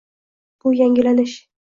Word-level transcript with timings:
Bu 0.63 0.73
yangilanish 0.81 1.41